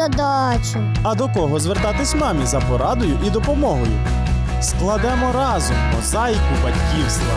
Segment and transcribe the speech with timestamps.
[0.00, 0.76] задачі.
[1.02, 3.92] А до кого звертатись мамі за порадою і допомогою?
[4.60, 7.34] Складемо разом мозаїку батьківства.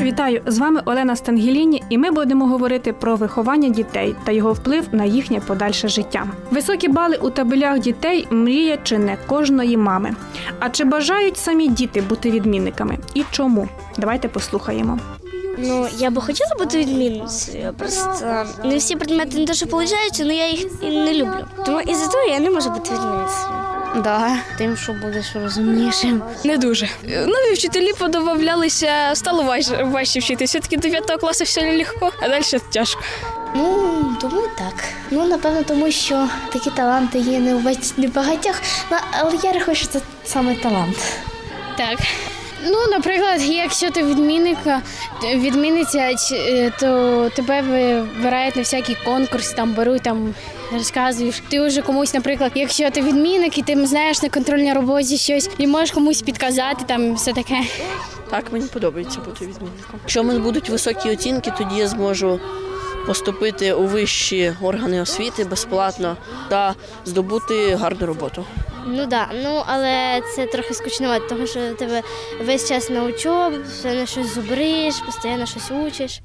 [0.00, 0.42] Вітаю!
[0.46, 5.04] З вами Олена Стангеліні, і ми будемо говорити про виховання дітей та його вплив на
[5.04, 6.26] їхнє подальше життя.
[6.50, 10.14] Високі бали у табелях дітей мріє чи не кожної мами.
[10.58, 12.98] А чи бажають самі діти бути відмінниками?
[13.14, 13.68] І чому?
[13.98, 14.98] Давайте послухаємо.
[15.58, 17.74] Ну, я би хотіла бути відмінницею.
[17.78, 21.46] Просто не всі предмети не що виходять, але я їх і не люблю.
[21.66, 23.64] Тому із-за того я не можу бути відмінницею.
[23.96, 26.22] Да, тим, що будеш розумнішим.
[26.44, 26.88] Не дуже.
[27.04, 30.58] Нові вчителі подобавлялися, стало важче, важче вчитися.
[30.58, 33.00] Все-таки 9 класу все легко, а далі тяжко.
[33.54, 34.84] Ну, думаю, так.
[35.10, 38.54] Ну, напевно, тому що такі таланти є не в багатьох,
[39.20, 40.96] але я рахую, що це саме талант.
[41.76, 41.98] Так.
[42.64, 44.82] Ну, наприклад, якщо ти відмінника,
[45.34, 50.34] відмінниця, е, то тебе вибирають на всякі конкурси, там беруть, там
[50.72, 51.42] розказуєш.
[51.48, 55.66] Ти вже комусь, наприклад, якщо ти відмінник і ти знаєш на контрольній роботі щось, і
[55.66, 57.60] можеш комусь підказати, там все таке.
[58.30, 60.00] Так, мені подобається бути відмінником.
[60.02, 62.40] Якщо в мене будуть високі оцінки, тоді я зможу
[63.06, 66.16] поступити у вищі органи освіти безплатно
[66.48, 66.74] та
[67.04, 68.44] здобути гарну роботу.
[68.86, 72.02] Ну да, ну але це трохи скучновато, тому що тебе
[72.44, 76.20] весь час на учобу, постійно щось зубриш, постійно щось учиш.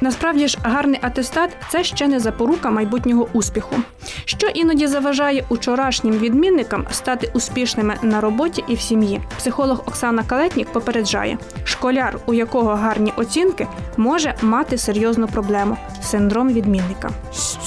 [0.00, 3.76] Насправді ж гарний атестат це ще не запорука майбутнього успіху,
[4.24, 9.20] що іноді заважає учорашнім відмінникам стати успішними на роботі і в сім'ї.
[9.38, 17.10] Психолог Оксана Калетнік попереджає, школяр, у якого гарні оцінки, може мати серйозну проблему синдром відмінника.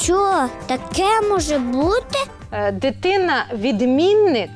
[0.01, 2.19] Що таке може бути?
[2.51, 4.49] Е, Дитина-відмінник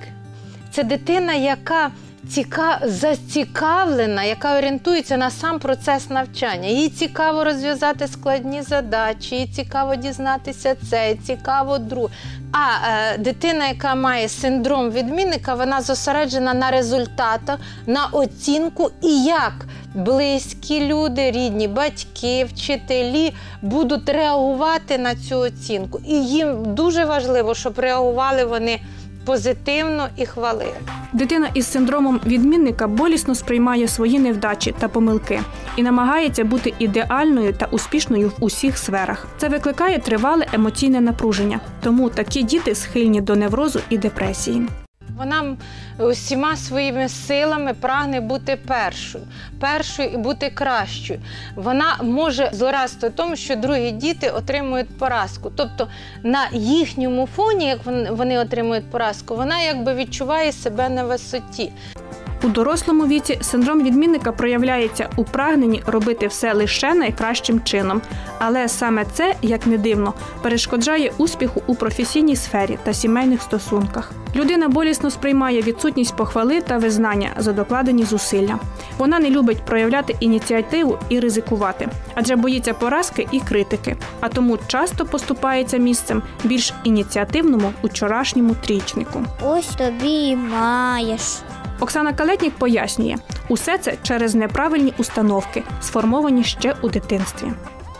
[0.71, 1.91] це дитина, яка
[2.29, 2.79] ціка...
[2.83, 6.67] зацікавлена, яка орієнтується на сам процес навчання.
[6.67, 12.13] Їй цікаво розв'язати складні задачі, їй цікаво дізнатися це, цікаво друге.
[12.51, 19.65] А е, дитина, яка має синдром відмінника, вона зосереджена на результатах, на оцінку і як
[19.95, 26.01] близькі люди, рідні, батьки, вчителі будуть реагувати на цю оцінку.
[26.07, 28.79] І їм дуже важливо, щоб реагували вони
[29.29, 30.73] позитивно і хвалив.
[31.13, 35.41] Дитина із синдромом відмінника болісно сприймає свої невдачі та помилки
[35.75, 39.27] і намагається бути ідеальною та успішною в усіх сферах.
[39.37, 44.67] Це викликає тривале емоційне напруження, тому такі діти схильні до неврозу і депресії.
[45.19, 45.57] Вона
[45.97, 49.23] усіма своїми силами прагне бути першою,
[49.59, 51.19] першою і бути кращою.
[51.55, 55.51] Вона може злорадствувати в тому, що другі діти отримують поразку.
[55.55, 55.87] Тобто
[56.23, 57.79] на їхньому фоні, як
[58.11, 61.71] вони отримують поразку, вона якби відчуває себе на висоті.
[62.43, 68.01] У дорослому віці синдром відмінника проявляється у прагненні робити все лише найкращим чином,
[68.39, 74.11] але саме це, як не дивно, перешкоджає успіху у професійній сфері та сімейних стосунках.
[74.35, 78.59] Людина болісно сприймає відсутність похвали та визнання за докладені зусилля.
[78.97, 85.05] Вона не любить проявляти ініціативу і ризикувати, адже боїться поразки і критики, а тому часто
[85.05, 89.23] поступається місцем більш ініціативному учорашньому трічнику.
[89.41, 91.21] Ось тобі і маєш.
[91.79, 93.15] Оксана Калетнік пояснює,
[93.49, 97.47] усе це через неправильні установки, сформовані ще у дитинстві.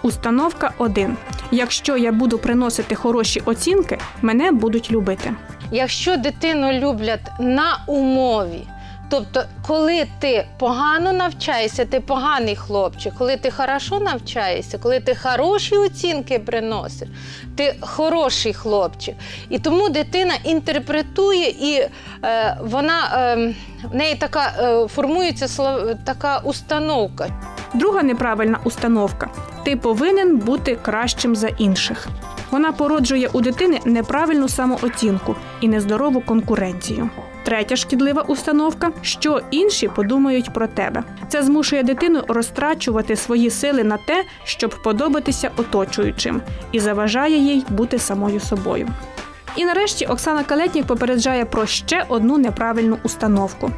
[0.01, 1.17] Установка 1.
[1.51, 5.33] Якщо я буду приносити хороші оцінки, мене будуть любити.
[5.71, 8.67] Якщо дитину люблять на умові,
[9.09, 15.75] тобто, коли ти погано навчаєшся, ти поганий хлопчик, коли ти хорошо навчаєшся, коли ти хороші
[15.75, 17.09] оцінки приносиш,
[17.55, 19.15] ти хороший хлопчик.
[19.49, 21.87] І тому дитина інтерпретує і
[22.23, 23.55] е, вона е,
[23.91, 25.47] в неї така е, формується
[26.05, 27.27] така установка.
[27.73, 29.29] Друга неправильна установка
[29.63, 32.07] ти повинен бути кращим за інших.
[32.51, 37.09] Вона породжує у дитини неправильну самооцінку і нездорову конкуренцію.
[37.43, 41.03] Третя шкідлива установка, що інші подумають про тебе.
[41.27, 46.41] Це змушує дитину розтрачувати свої сили на те, щоб подобатися оточуючим,
[46.71, 48.87] і заважає їй бути самою собою.
[49.55, 53.71] І нарешті Оксана Калетнік попереджає про ще одну неправильну установку: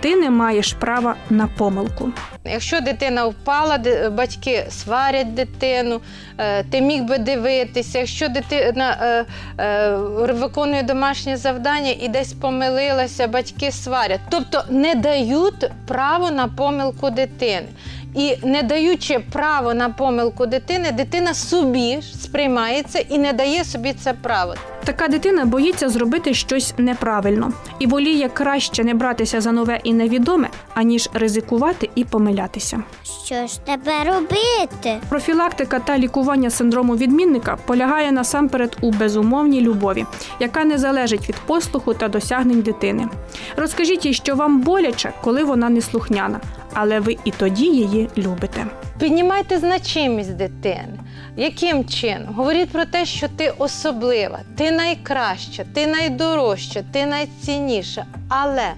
[0.00, 2.10] ти не маєш права на помилку.
[2.44, 3.78] Якщо дитина впала,
[4.12, 6.00] батьки сварять дитину,
[6.38, 7.98] е, ти міг би дивитися.
[7.98, 9.24] Якщо дитина е,
[9.64, 9.96] е,
[10.32, 14.20] виконує домашнє завдання і десь помилилася, батьки сварять.
[14.30, 17.68] Тобто не дають право на помилку дитини.
[18.14, 24.12] І не даючи право на помилку дитини, дитина собі сприймається і не дає собі це
[24.12, 24.54] право.
[24.84, 30.48] Така дитина боїться зробити щось неправильно і воліє краще не братися за нове і невідоме,
[30.74, 32.82] аніж ризикувати і помилятися.
[33.24, 35.00] Що ж тепер робити?
[35.08, 40.04] Профілактика та лікування синдрому відмінника полягає насамперед у безумовній любові,
[40.40, 43.08] яка не залежить від послуху та досягнень дитини.
[43.56, 46.40] Розкажіть їй, що вам боляче, коли вона не слухняна,
[46.72, 48.66] але ви і тоді її любите.
[48.98, 50.98] Піднімайте значимість дитини.
[51.36, 52.34] Яким чином?
[52.34, 58.06] Говоріть про те, що ти особлива, ти найкраща, ти найдорожча, ти найцінніша.
[58.28, 58.72] Але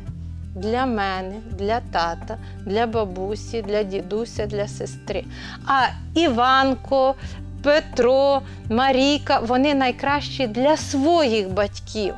[0.55, 2.37] для мене, для тата,
[2.67, 5.25] для бабусі, для дідуся, для сестри.
[5.67, 7.15] А Іванко,
[7.63, 12.15] Петро, Марійка вони найкращі для своїх батьків.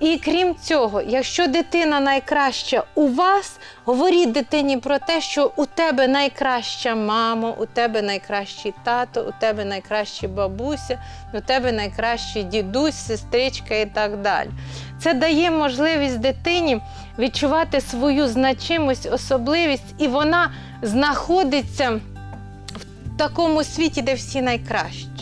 [0.00, 6.08] І крім цього, якщо дитина найкраща у вас, говоріть дитині про те, що у тебе
[6.08, 11.02] найкраща мама, у тебе найкращий тато, у тебе найкраща бабуся,
[11.34, 14.50] у тебе найкращий дідусь, сестричка і так далі.
[15.00, 16.80] Це дає можливість дитині
[17.18, 20.52] відчувати свою значимость, особливість, і вона
[20.82, 22.00] знаходиться
[23.14, 25.15] в такому світі, де всі найкращі.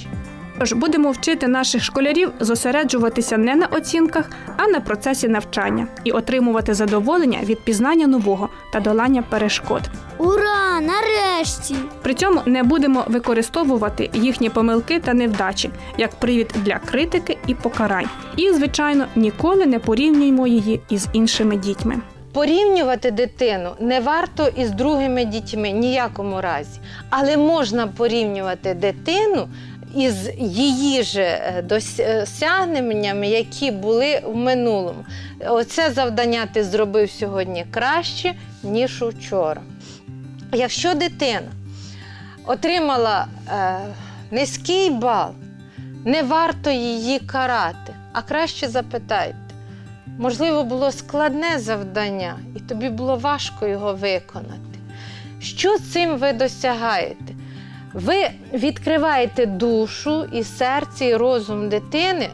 [0.59, 6.75] Тож будемо вчити наших школярів зосереджуватися не на оцінках, а на процесі навчання і отримувати
[6.75, 9.83] задоволення від пізнання нового та долання перешкод.
[10.19, 10.81] Ура!
[10.81, 11.75] Нарешті!
[12.03, 18.09] При цьому не будемо використовувати їхні помилки та невдачі як привід для критики і покарань.
[18.37, 21.97] І, звичайно, ніколи не порівнюємо її із іншими дітьми.
[22.33, 26.81] Порівнювати дитину не варто із другими дітьми ніякому разі,
[27.11, 29.49] але можна порівнювати дитину
[29.97, 35.05] із її ж е, досягненнями, які були в минулому.
[35.49, 39.63] Оце завдання ти зробив сьогодні краще, ніж учора.
[40.53, 41.53] Якщо дитина
[42.47, 43.79] отримала е,
[44.31, 45.31] низький бал,
[46.05, 49.37] не варто її карати, а краще запитайте.
[50.19, 54.79] Можливо, було складне завдання, і тобі було важко його виконати.
[55.41, 57.34] Що цим ви досягаєте?
[57.95, 62.31] Ви відкриваєте душу і серце, і розум дитини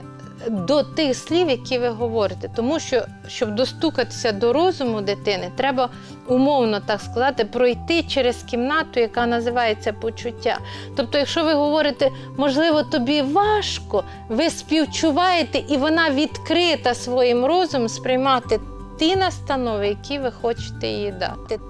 [0.48, 2.50] до тих слів, які ви говорите.
[2.56, 5.88] Тому що, щоб достукатися до розуму дитини, треба
[6.28, 10.58] умовно так сказати, пройти через кімнату, яка називається почуття.
[10.96, 18.60] Тобто, якщо ви говорите, можливо, тобі важко, ви співчуваєте, і вона відкрита своїм розумом сприймати
[18.98, 21.60] ті настанови, які ви хочете їй дати.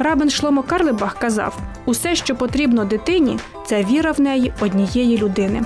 [0.00, 5.62] Рабин Шломо Карлебах казав: усе, що потрібно дитині, це віра в неї однієї людини.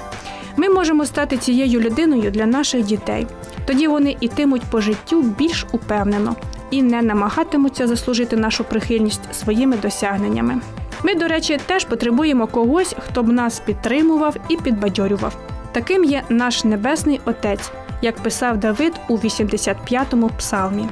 [0.56, 3.26] Ми можемо стати цією людиною для наших дітей.
[3.66, 6.36] Тоді вони ітимуть по життю більш упевнено
[6.70, 10.60] і не намагатимуться заслужити нашу прихильність своїми досягненнями.
[11.02, 15.36] Ми, до речі, теж потребуємо когось, хто б нас підтримував і підбадьорював.
[15.72, 17.70] Таким є наш небесний Отець,
[18.02, 20.88] як писав Давид у 85-му псалмі.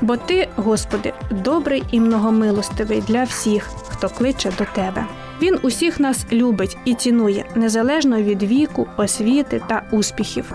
[0.00, 5.06] Бо ти, Господи, добрий і многомилостивий для всіх, хто кличе до Тебе.
[5.42, 10.52] Він усіх нас любить і цінує незалежно від віку, освіти та успіхів.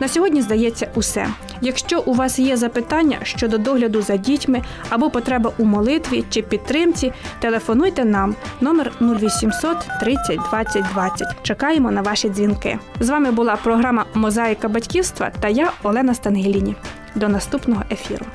[0.00, 1.26] На сьогодні здається усе.
[1.60, 7.12] Якщо у вас є запитання щодо догляду за дітьми або потреба у молитві чи підтримці,
[7.40, 11.42] телефонуйте нам номер 0800 30 20 20.
[11.42, 12.78] Чекаємо на ваші дзвінки.
[13.00, 16.74] З вами була програма Мозаїка батьківства та я Олена Стангеліні.
[17.14, 18.26] До наступного ефіру.